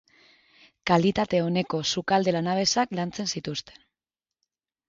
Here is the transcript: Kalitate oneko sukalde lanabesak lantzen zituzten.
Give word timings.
Kalitate 0.91 1.41
oneko 1.49 1.81
sukalde 1.97 2.33
lanabesak 2.39 2.97
lantzen 3.01 3.31
zituzten. 3.37 3.85